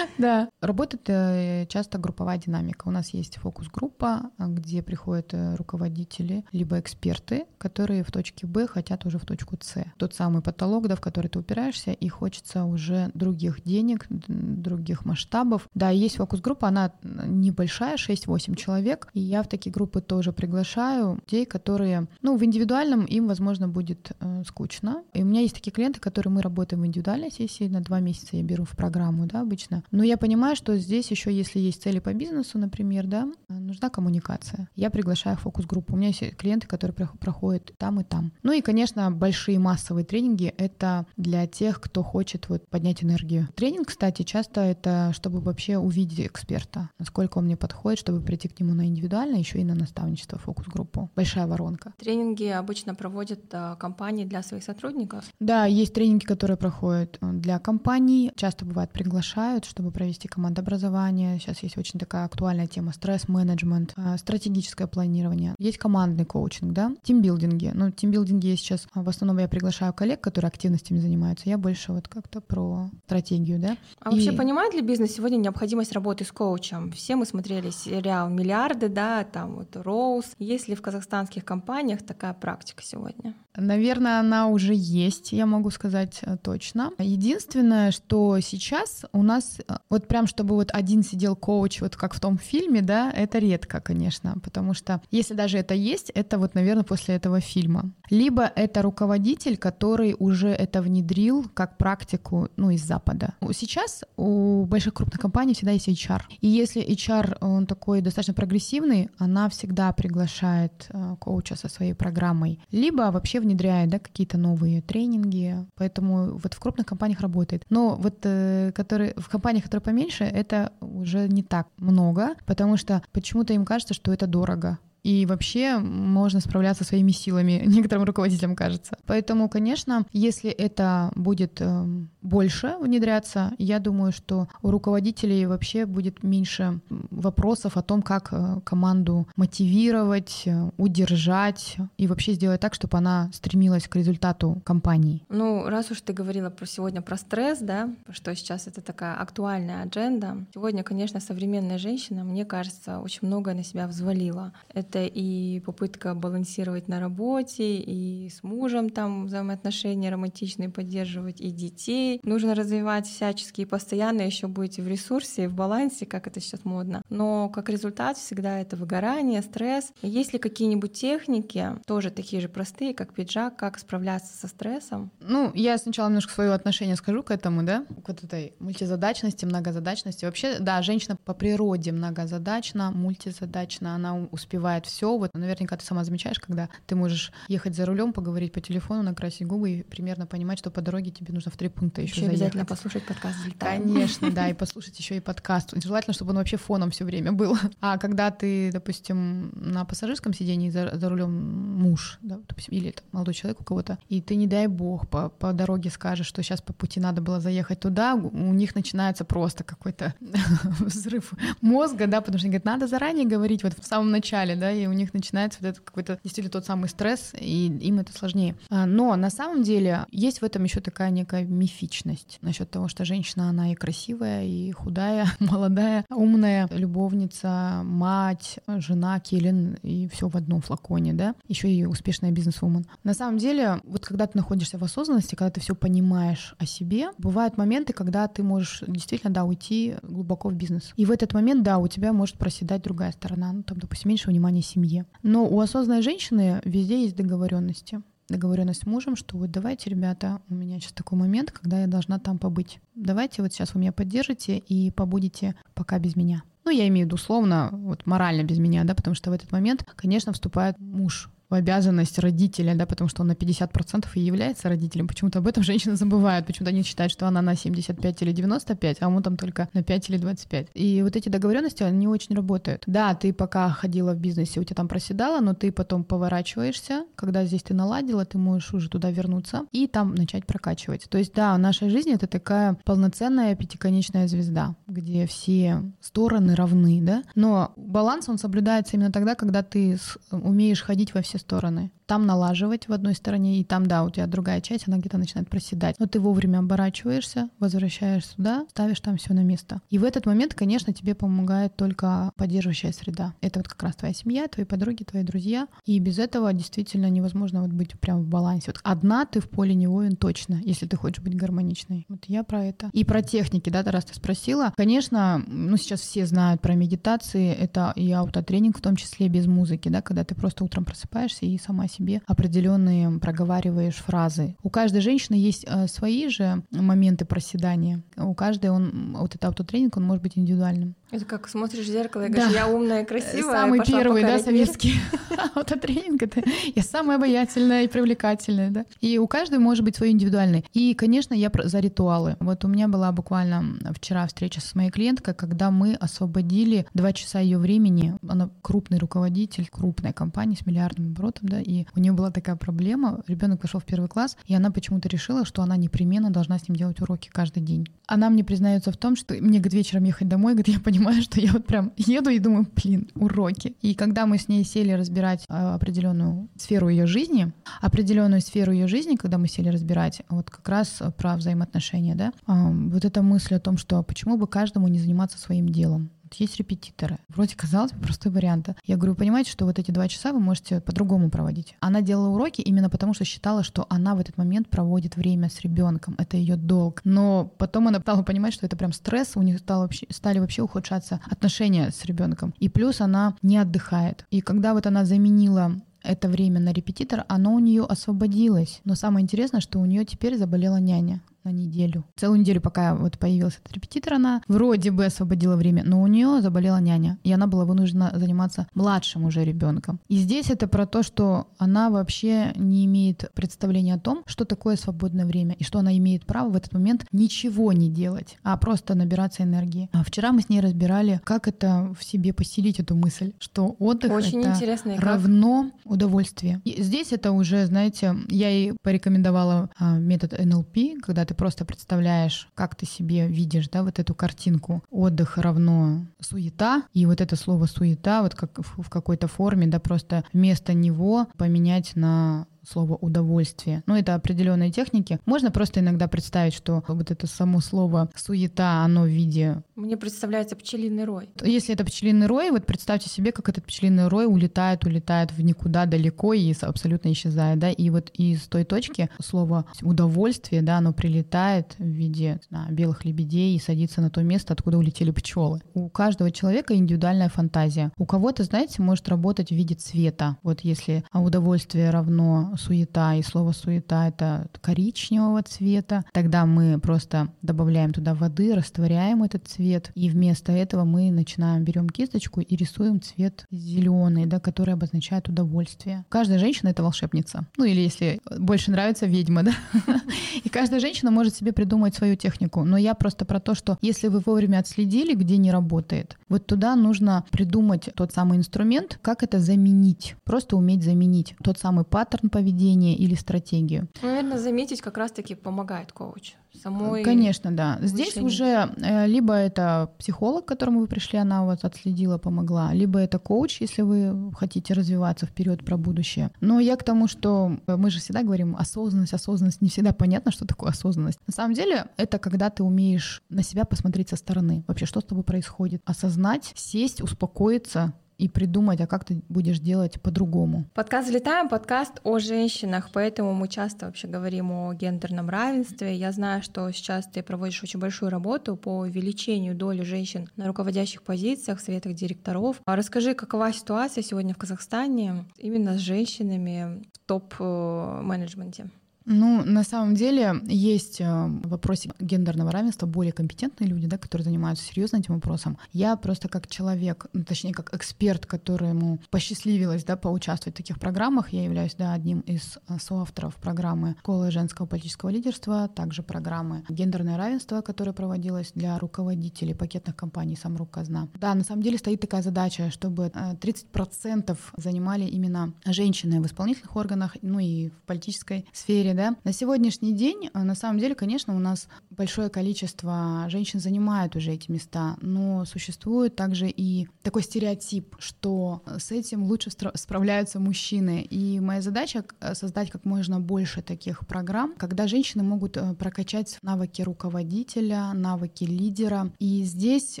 [0.18, 0.48] да.
[0.60, 2.88] Работает э, часто групповая динамика.
[2.88, 9.06] У нас есть фокус-группа, где приходят э, руководители, либо эксперты, которые в точке Б хотят
[9.06, 9.84] уже в точку С.
[9.96, 15.68] Тот самый потолок, да, в который ты упираешься, и хочется уже других денег, других масштабов.
[15.74, 21.18] Да, есть фокус-группа, она небольшая, 6-8 человек, и я в такие группы то тоже приглашаю
[21.26, 25.02] людей, которые, ну, в индивидуальном им, возможно, будет э, скучно.
[25.12, 28.34] И у меня есть такие клиенты, которые мы работаем в индивидуальной сессии, на два месяца
[28.34, 29.84] я беру в программу, да, обычно.
[29.90, 34.70] Но я понимаю, что здесь еще, если есть цели по бизнесу, например, да, нужна коммуникация.
[34.74, 35.92] Я приглашаю фокус-группу.
[35.92, 38.32] У меня есть клиенты, которые проходят там и там.
[38.42, 43.48] Ну и, конечно, большие массовые тренинги— это для тех, кто хочет вот поднять энергию.
[43.54, 48.58] Тренинг, кстати, часто это чтобы вообще увидеть эксперта, насколько он мне подходит, чтобы прийти к
[48.58, 51.10] нему на индивидуально, еще и на наставничество, фокус-группу.
[51.16, 51.92] Большая воронка.
[51.98, 55.24] Тренинги обычно проводят а, компании для своих сотрудников?
[55.40, 58.32] Да, есть тренинги, которые проходят э, для компаний.
[58.36, 61.38] Часто бывает приглашают, чтобы провести командообразование.
[61.38, 65.54] Сейчас есть очень такая актуальная тема стресс-менеджмент, а, стратегическое планирование.
[65.58, 67.72] Есть командный коучинг, да, тимбилдинги.
[67.74, 71.48] Ну, тимбилдинги я сейчас а, в основном я приглашаю коллег, которые активностями занимаются.
[71.48, 73.76] Я больше вот как-то про стратегию, да.
[74.00, 74.12] А и...
[74.12, 76.92] вообще понимает ли бизнес сегодня необходимость работы с коучем?
[76.92, 80.26] Все мы смотрели сериал «Миллиарды», да, там вот «Роуз».
[80.38, 83.34] Есть ли в казахстанских компаниях такая практика сегодня?
[83.56, 86.90] Наверное, она уже есть, я могу сказать э, точно.
[86.98, 92.14] Единственное, что сейчас у нас, э, вот прям чтобы вот один сидел коуч, вот как
[92.14, 96.54] в том фильме, да, это редко, конечно, потому что если даже это есть, это вот,
[96.54, 97.92] наверное, после этого фильма.
[98.10, 103.34] Либо это руководитель, который уже это внедрил как практику, ну, из Запада.
[103.52, 106.22] Сейчас у больших крупных компаний всегда есть HR.
[106.40, 112.60] И если HR, он такой достаточно прогрессивный, она всегда приглашает э, коуча со своей программой.
[112.70, 115.56] Либо вообще внедряет да, какие-то новые тренинги.
[115.76, 117.64] Поэтому вот в крупных компаниях работает.
[117.70, 123.02] Но вот э, которые, в компаниях, которые поменьше, это уже не так много, потому что
[123.12, 128.98] почему-то им кажется, что это дорого и вообще можно справляться своими силами, некоторым руководителям кажется.
[129.06, 136.22] Поэтому, конечно, если это будет эм, больше внедряться, я думаю, что у руководителей вообще будет
[136.22, 142.98] меньше вопросов о том, как э, команду мотивировать, э, удержать и вообще сделать так, чтобы
[142.98, 145.22] она стремилась к результату компании.
[145.28, 149.82] Ну, раз уж ты говорила про сегодня про стресс, да, что сейчас это такая актуальная
[149.82, 154.52] адженда, сегодня, конечно, современная женщина, мне кажется, очень многое на себя взвалила.
[154.74, 162.15] Это и попытка балансировать на работе, и с мужем там взаимоотношения романтичные поддерживать, и детей.
[162.22, 166.64] Нужно развивать всячески и постоянно еще быть в ресурсе, и в балансе, как это сейчас
[166.64, 167.02] модно.
[167.08, 169.92] Но как результат всегда это выгорание, стресс.
[170.02, 175.10] Есть ли какие-нибудь техники, тоже такие же простые, как пиджак, как справляться со стрессом?
[175.20, 180.24] Ну, я сначала немножко свое отношение скажу к этому, да, к вот этой мультизадачности, многозадачности.
[180.24, 185.16] Вообще, да, женщина по природе многозадачна, мультизадачна, она успевает все.
[185.16, 189.46] Вот наверняка ты сама замечаешь, когда ты можешь ехать за рулем, поговорить по телефону, накрасить
[189.46, 193.04] губы и примерно понимать, что по дороге тебе нужно в три пункта еще, обязательно послушать
[193.04, 193.82] подкаст «Взлетаем».
[193.82, 195.72] Конечно, да, и послушать еще и подкаст.
[195.82, 197.56] Желательно, чтобы он вообще фоном все время был.
[197.80, 203.04] А когда ты, допустим, на пассажирском сидении за, за рулем муж, да, допустим, или там,
[203.12, 206.60] молодой человек у кого-то, и ты, не дай бог, по, по дороге скажешь, что сейчас
[206.62, 210.14] по пути надо было заехать туда, у них начинается просто какой-то
[210.80, 214.70] взрыв мозга, да, потому что они говорят, надо заранее говорить вот в самом начале, да,
[214.70, 218.56] и у них начинается вот этот какой-то действительно тот самый стресс, и им это сложнее.
[218.70, 223.04] А, но на самом деле есть в этом еще такая некая мифичность насчет того, что
[223.04, 230.36] женщина, она и красивая, и худая, молодая, умная, любовница, мать, жена, Келлен, и все в
[230.36, 232.86] одном флаконе, да, еще и успешная бизнес-вумен.
[233.04, 237.08] На самом деле, вот когда ты находишься в осознанности, когда ты все понимаешь о себе,
[237.18, 240.92] бывают моменты, когда ты можешь действительно, да, уйти глубоко в бизнес.
[240.96, 244.30] И в этот момент, да, у тебя может проседать другая сторона, ну, там, допустим, меньше
[244.30, 245.06] внимания семье.
[245.22, 250.54] Но у осознанной женщины везде есть договоренности договоренность с мужем, что вот давайте, ребята, у
[250.54, 252.80] меня сейчас такой момент, когда я должна там побыть.
[252.94, 256.42] Давайте вот сейчас вы меня поддержите и побудете пока без меня.
[256.64, 259.52] Ну, я имею в виду условно, вот морально без меня, да, потому что в этот
[259.52, 264.68] момент, конечно, вступает муж в обязанность родителя, да, потому что он на 50% и является
[264.68, 265.08] родителем.
[265.08, 269.04] Почему-то об этом женщины забывают, почему-то они считают, что она на 75 или 95, а
[269.06, 270.68] ему там только на 5 или 25.
[270.74, 272.82] И вот эти договоренности, они очень работают.
[272.86, 277.44] Да, ты пока ходила в бизнесе, у тебя там проседала, но ты потом поворачиваешься, когда
[277.44, 281.06] здесь ты наладила, ты можешь уже туда вернуться и там начать прокачивать.
[281.08, 287.22] То есть, да, наша жизнь— это такая полноценная пятиконечная звезда, где все стороны равны, да,
[287.34, 289.98] но баланс, он соблюдается именно тогда, когда ты
[290.30, 291.90] умеешь ходить во все стороны.
[292.06, 295.48] Там налаживать в одной стороне, и там, да, у тебя другая часть, она где-то начинает
[295.48, 295.96] проседать.
[295.98, 299.80] Но ты вовремя оборачиваешься, возвращаешься сюда, ставишь там все на место.
[299.90, 303.34] И в этот момент, конечно, тебе помогает только поддерживающая среда.
[303.40, 305.68] Это вот как раз твоя семья, твои подруги, твои друзья.
[305.84, 308.66] И без этого действительно невозможно вот быть прям в балансе.
[308.68, 312.06] Вот одна ты в поле не воин точно, если ты хочешь быть гармоничной.
[312.08, 312.90] Вот я про это.
[312.92, 314.72] И про техники, да, раз ты спросила.
[314.76, 319.88] Конечно, ну сейчас все знают про медитации, это и аутотренинг в том числе без музыки,
[319.88, 324.56] да, когда ты просто утром просыпаешься и сама себе определенные проговариваешь фразы.
[324.62, 328.02] У каждой женщины есть э, свои же моменты проседания.
[328.16, 330.94] У каждой он, вот этот аутотренинг, он может быть индивидуальным.
[331.12, 332.58] Это как смотришь в зеркало и говоришь, да.
[332.60, 333.52] я умная, красивая.
[333.52, 334.94] Самый первый, да, советский
[335.54, 336.22] аутотренинг.
[336.22, 336.42] Это
[336.74, 338.84] я самая обаятельная и привлекательная, да.
[339.00, 340.64] И у каждой может быть свой индивидуальный.
[340.72, 342.36] И, конечно, я за ритуалы.
[342.40, 347.38] Вот у меня была буквально вчера встреча с моей клиенткой, когда мы освободили два часа
[347.38, 348.16] ее времени.
[348.28, 353.22] Она крупный руководитель крупной компании с миллиардным оборотом, да, и у нее была такая проблема.
[353.26, 356.76] Ребенок пошел в первый класс, и она почему-то решила, что она непременно должна с ним
[356.76, 357.86] делать уроки каждый день.
[358.06, 361.40] Она мне признается в том, что мне, говорит, вечером ехать домой, говорит, я понимаю, что
[361.40, 363.76] я вот прям еду и думаю, блин, уроки.
[363.82, 368.86] И когда мы с ней сели разбирать а, определенную сферу ее жизни, определенную сферу ее
[368.86, 373.60] жизни, когда мы сели разбирать, вот как раз про взаимоотношения, да, вот эта мысль о
[373.60, 377.18] том, что почему бы каждому не заниматься своим делом, есть репетиторы.
[377.28, 378.68] Вроде казалось бы простой вариант.
[378.84, 381.76] Я говорю, понимаете, что вот эти два часа вы можете по-другому проводить.
[381.80, 385.60] Она делала уроки именно потому, что считала, что она в этот момент проводит время с
[385.60, 386.14] ребенком.
[386.18, 387.00] Это ее долг.
[387.04, 390.62] Но потом она стала понимать, что это прям стресс, у них стало вообще, стали вообще
[390.62, 392.54] ухудшаться отношения с ребенком.
[392.58, 394.26] И плюс она не отдыхает.
[394.30, 398.80] И когда вот она заменила это время на репетитор, оно у нее освободилось.
[398.84, 402.04] Но самое интересное, что у нее теперь заболела няня на неделю.
[402.16, 406.40] Целую неделю, пока вот появился этот репетитор, она вроде бы освободила время, но у нее
[406.42, 410.00] заболела няня, и она была вынуждена заниматься младшим уже ребенком.
[410.08, 414.76] И здесь это про то, что она вообще не имеет представления о том, что такое
[414.76, 418.96] свободное время, и что она имеет право в этот момент ничего не делать, а просто
[418.96, 419.88] набираться энергии.
[419.92, 424.10] А вчера мы с ней разбирали, как это в себе поселить эту мысль, что отдых
[424.10, 424.56] Очень это
[424.98, 426.60] равно удовольствие.
[426.64, 432.48] И здесь это уже, знаете, я ей порекомендовала а, метод НЛП, когда ты просто представляешь,
[432.54, 434.82] как ты себе видишь, да, вот эту картинку.
[434.90, 440.24] Отдых равно суета, и вот это слово суета, вот как в какой-то форме, да, просто
[440.32, 443.82] вместо него поменять на слово удовольствие.
[443.86, 445.18] Ну, это определенные техники.
[445.26, 449.62] Можно просто иногда представить, что вот это само слово суета, оно в виде...
[449.74, 451.30] Мне представляется пчелиный рой.
[451.42, 455.86] Если это пчелиный рой, вот представьте себе, как этот пчелиный рой улетает, улетает в никуда
[455.86, 461.74] далеко и абсолютно исчезает, да, и вот из той точки слово удовольствие, да, оно прилетает
[461.78, 465.60] в виде знаю, белых лебедей и садится на то место, откуда улетели пчелы.
[465.74, 467.92] У каждого человека индивидуальная фантазия.
[467.98, 470.36] У кого-то, знаете, может работать в виде цвета.
[470.42, 477.92] Вот если удовольствие равно суета, и слово суета— это коричневого цвета, тогда мы просто добавляем
[477.92, 483.46] туда воды, растворяем этот цвет, и вместо этого мы начинаем, берем кисточку и рисуем цвет
[483.50, 486.04] зеленый, да, который обозначает удовольствие.
[486.08, 487.46] Каждая женщина— это волшебница.
[487.56, 489.52] Ну или если больше нравится ведьма, да.
[490.44, 492.64] И каждая женщина может себе придумать свою технику.
[492.64, 496.76] Но я просто про то, что если вы вовремя отследили, где не работает, вот туда
[496.76, 500.16] нужно придумать тот самый инструмент, как это заменить.
[500.24, 503.88] Просто уметь заменить тот самый паттерн поведения, поведение или стратегию.
[504.02, 506.34] Наверное, заметить как раз-таки помогает коуч.
[506.62, 507.78] Самой Конечно, да.
[507.82, 512.98] Здесь уже э, либо это психолог, к которому вы пришли, она вас отследила, помогла, либо
[513.00, 516.30] это коуч, если вы хотите развиваться вперед про будущее.
[516.40, 520.46] Но я к тому, что мы же всегда говорим осознанность, осознанность, не всегда понятно, что
[520.46, 521.18] такое осознанность.
[521.26, 524.64] На самом деле это когда ты умеешь на себя посмотреть со стороны.
[524.68, 525.82] Вообще, что с тобой происходит?
[525.84, 530.64] Осознать, сесть, успокоиться, и придумать, а как ты будешь делать по-другому.
[530.74, 535.94] Подкаст «Взлетаем»— подкаст о женщинах, поэтому мы часто вообще говорим о гендерном равенстве.
[535.94, 541.02] Я знаю, что сейчас ты проводишь очень большую работу по увеличению доли женщин на руководящих
[541.02, 542.60] позициях, советах директоров.
[542.64, 548.70] А расскажи, какова ситуация сегодня в Казахстане именно с женщинами в топ-менеджменте?
[549.06, 554.24] Ну, на самом деле есть э, в вопросе гендерного равенства более компетентные люди, да, которые
[554.24, 555.58] занимаются серьезно этим вопросом.
[555.72, 561.32] Я просто как человек, ну, точнее, как эксперт, которому посчастливилось да, поучаствовать в таких программах,
[561.32, 567.16] я являюсь да, одним из э, соавторов программы «Школа женского политического лидерства», также программы «Гендерное
[567.16, 571.08] равенство», которая проводилась для руководителей пакетных компаний «Самрук Казна».
[571.14, 576.74] Да, на самом деле стоит такая задача, чтобы 30% э, занимали именно женщины в исполнительных
[576.74, 579.16] органах, ну и в политической сфере, да.
[579.24, 584.32] На сегодняшний день, э, на самом деле, конечно, у нас большое количество женщин занимают уже
[584.32, 591.02] эти места, но существует также и такой стереотип, что с этим лучше справляются мужчины.
[591.02, 592.04] И моя задача—
[592.34, 599.12] создать как можно больше таких программ, когда женщины могут э, прокачать навыки руководителя, навыки лидера.
[599.18, 600.00] И здесь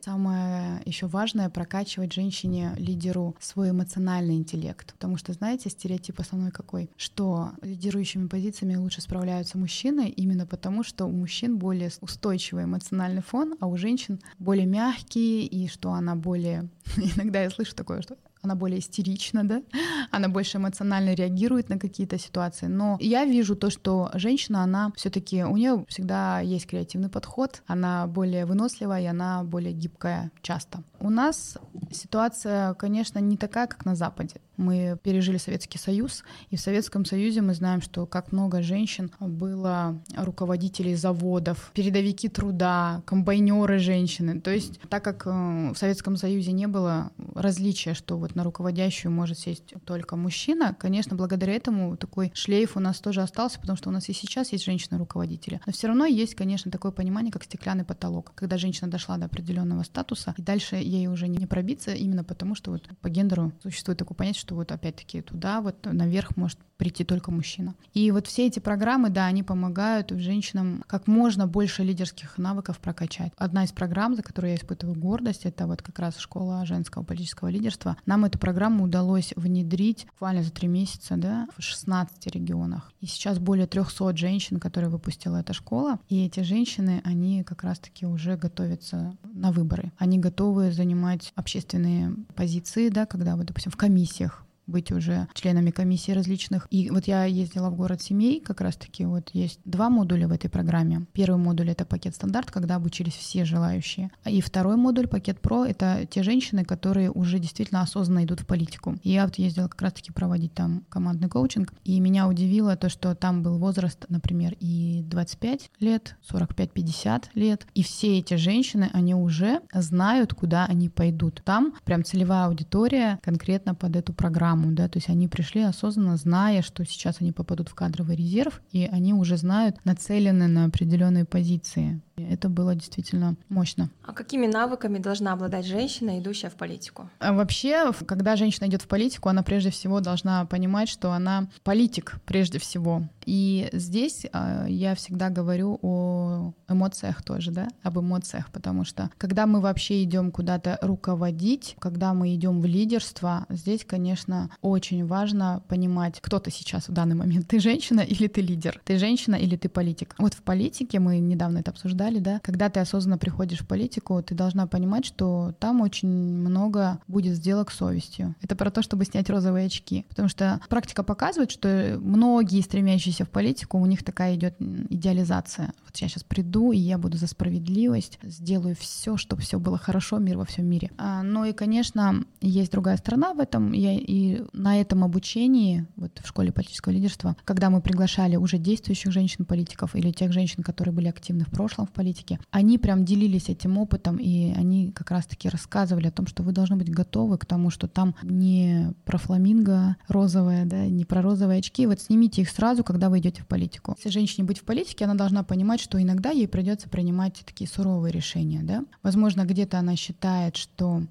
[0.00, 4.92] самое еще важное— прокачивать женщине, лидеру, свой эмоциональный интеллект.
[4.94, 6.90] Потому что, знаете, стереотип основной какой?
[6.96, 13.54] Что лидирующими позициями лучше справляются мужчины именно потому, что у мужчин более устойчивый эмоциональный фон,
[13.60, 16.68] а у женщин более мягкий, и что она более...
[17.16, 19.62] Иногда я слышу такое, что она более истерична, да,
[20.10, 22.66] она больше эмоционально реагирует на какие-то ситуации.
[22.66, 28.06] Но я вижу то, что женщина, она все-таки, у нее всегда есть креативный подход, она
[28.06, 30.82] более выносливая, и она более гибкая часто.
[31.00, 31.58] У нас
[31.92, 34.36] ситуация, конечно, не такая, как на Западе.
[34.60, 39.98] Мы пережили Советский Союз, и в Советском Союзе мы знаем, что как много женщин было
[40.14, 44.38] руководителей заводов, передовики труда, комбайнеры женщины.
[44.38, 49.10] То есть так как э, в Советском Союзе не было различия, что вот на руководящую
[49.12, 53.88] может сесть только мужчина, конечно, благодаря этому такой шлейф у нас тоже остался, потому что
[53.88, 55.62] у нас и сейчас есть женщины-руководители.
[55.64, 59.84] Но все равно есть, конечно, такое понимание, как стеклянный потолок, когда женщина дошла до определенного
[59.84, 64.16] статуса, и дальше ей уже не пробиться именно потому, что вот по гендеру существует такое
[64.16, 67.74] понятие, что вот опять-таки туда вот наверх может прийти только мужчина.
[67.92, 73.32] И вот все эти программы, да, они помогают женщинам как можно больше лидерских навыков прокачать.
[73.36, 77.48] Одна из программ, за которую я испытываю гордость, это вот как раз школа женского политического
[77.48, 77.98] лидерства.
[78.06, 82.90] Нам эту программу удалось внедрить буквально за три месяца, да, в 16 регионах.
[83.02, 85.98] И сейчас более 300 женщин, которые выпустила эта школа.
[86.08, 89.92] И эти женщины, они как раз-таки уже готовятся на выборы.
[89.98, 94.39] Они готовы занимать общественные позиции, да, когда, вот, допустим, в комиссиях
[94.70, 96.66] быть уже членами комиссий различных.
[96.70, 100.48] И вот я ездила в город семей, как раз-таки вот есть два модуля в этой
[100.48, 101.06] программе.
[101.12, 104.10] Первый модуль— это пакет стандарт, когда обучились все желающие.
[104.24, 108.96] И второй модуль, пакет про, это те женщины, которые уже действительно осознанно идут в политику.
[109.02, 113.14] И я вот ездила как раз-таки проводить там командный коучинг, и меня удивило то, что
[113.14, 119.60] там был возраст, например, и 25 лет, 45-50 лет, и все эти женщины, они уже
[119.72, 121.42] знают, куда они пойдут.
[121.44, 126.16] Там прям целевая аудитория конкретно под эту программу программу, да, то есть они пришли осознанно,
[126.16, 131.24] зная, что сейчас они попадут в кадровый резерв, и они уже знают, нацелены на определенные
[131.24, 132.00] позиции.
[132.28, 133.90] Это было действительно мощно.
[134.04, 137.08] А какими навыками должна обладать женщина, идущая в политику?
[137.18, 142.16] А вообще, когда женщина идет в политику, она прежде всего должна понимать, что она политик
[142.26, 143.02] прежде всего.
[143.24, 149.46] И здесь э, я всегда говорю о эмоциях тоже, да, об эмоциях, потому что когда
[149.46, 156.20] мы вообще идем куда-то руководить, когда мы идем в лидерство, здесь, конечно, очень важно понимать,
[156.20, 157.48] кто ты сейчас в данный момент.
[157.48, 158.80] Ты женщина или ты лидер?
[158.84, 160.14] Ты женщина или ты политик?
[160.18, 164.34] Вот в политике мы недавно это обсуждали да, когда ты осознанно приходишь в политику, ты
[164.34, 168.34] должна понимать, что там очень много будет сделок совестью.
[168.42, 170.04] Это про то, чтобы снять розовые очки.
[170.08, 175.72] Потому что практика показывает, что многие стремящиеся в политику, у них такая идет идеализация.
[175.84, 180.18] Вот я сейчас приду, и я буду за справедливость, сделаю все, чтобы все было хорошо,
[180.18, 180.90] мир во всем мире.
[180.98, 183.72] А, ну и, конечно, есть другая сторона в этом.
[183.72, 189.12] Я и на этом обучении, вот в школе политического лидерства, когда мы приглашали уже действующих
[189.12, 193.78] женщин-политиков или тех женщин, которые были активны в прошлом в политике, они прям делились этим
[193.78, 197.70] опытом, и они как раз-таки рассказывали о том, что вы должны быть готовы к тому,
[197.70, 201.86] что там не про фламинго розовое, да, не про розовые очки.
[201.86, 203.94] Вот снимите их сразу, когда вы идете в политику.
[203.96, 208.12] Если женщине быть в политике, она должна понимать, что иногда ей придется принимать такие суровые
[208.12, 208.84] решения, да.
[209.02, 211.02] Возможно, где-то она считает, что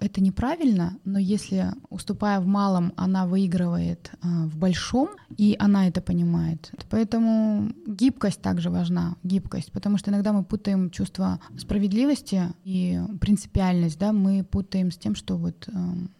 [0.00, 5.08] это неправильно, но если уступая в малом, она выигрывает э, в большом,
[5.38, 6.70] и она это понимает.
[6.90, 14.12] Поэтому гибкость также важна, гибкость, потому что иногда мы путаем чувство справедливости и принципиальность, да,
[14.12, 15.72] мы путаем с тем, что вот э,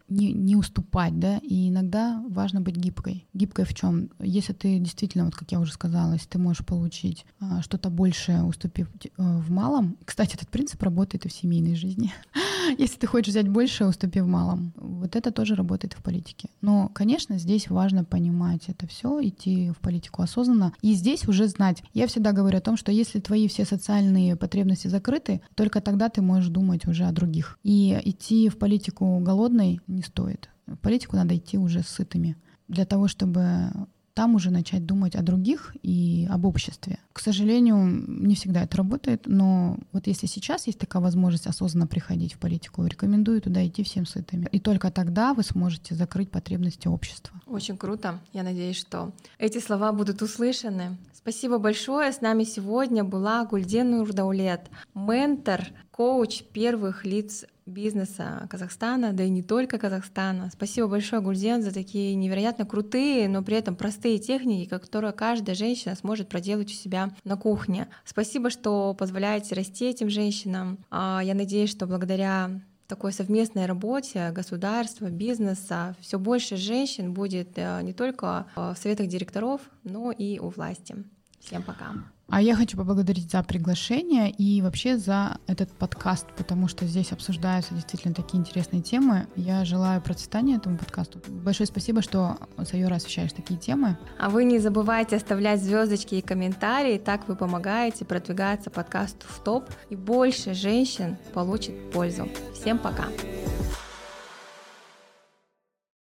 [0.09, 3.27] не, не уступать, да, и иногда важно быть гибкой.
[3.35, 4.11] Гибкой в чем?
[4.19, 8.43] Если ты действительно, вот как я уже сказала, если ты можешь получить а, что-то большее,
[8.43, 12.13] уступив а, в малом, кстати, этот принцип работает и в семейной жизни.
[12.79, 16.49] если ты хочешь взять больше, уступи в малом, вот это тоже работает в политике.
[16.61, 21.83] Но, конечно, здесь важно понимать это все, идти в политику осознанно, и здесь уже знать.
[21.95, 26.23] Я всегда говорю о том, что если твои все социальные потребности закрыты, только тогда ты
[26.23, 27.59] можешь думать уже о других.
[27.63, 30.49] И идти в политику голодной не стоит.
[30.67, 32.37] В политику надо идти уже сытыми
[32.69, 33.71] для того, чтобы
[34.19, 36.99] там уже начать думать о других и об обществе.
[37.13, 37.77] К сожалению,
[38.09, 42.85] не всегда это работает, но вот если сейчас есть такая возможность осознанно приходить в политику,
[42.85, 44.49] рекомендую туда идти всем сытыми.
[44.51, 47.41] И только тогда вы сможете закрыть потребности общества.
[47.47, 48.19] Очень круто.
[48.33, 50.97] Я надеюсь, что эти слова будут услышаны.
[51.13, 52.13] Спасибо большое.
[52.13, 59.43] С нами сегодня была Гульден Нурдаулет, ментор, коуч первых лиц бизнеса Казахстана, да и не
[59.43, 60.51] только Казахстана.
[60.53, 65.95] Спасибо большое, Гульден, за такие невероятно крутые, но при этом простые техники, которые каждая женщина
[65.95, 67.89] сможет проделать у себя на кухне.
[68.05, 70.79] Спасибо, что позволяете расти этим женщинам.
[70.91, 77.83] А, я надеюсь, что благодаря такой совместной работе государства, бизнеса все больше женщин будет э,
[77.83, 80.97] не только в советах директоров, но и у власти.
[81.39, 81.93] Всем пока.
[82.31, 87.75] А я хочу поблагодарить за приглашение и вообще за этот подкаст, потому что здесь обсуждаются
[87.75, 89.27] действительно такие интересные темы.
[89.35, 91.21] Я желаю процветания этому подкасту.
[91.27, 93.97] Большое спасибо, что, Сайора, освещаешь такие темы.
[94.19, 99.65] А вы не забывайте оставлять звездочки и комментарии, так вы помогаете продвигаться подкасту в топ,
[99.89, 102.29] и больше женщин получит пользу.
[102.55, 102.99] Всем пока!
[102.99, 103.88] Пока.